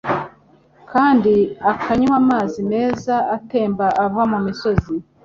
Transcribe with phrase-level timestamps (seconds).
[0.91, 1.33] kandi
[1.71, 4.95] akanywa amazi meza atemba ava mu misozi.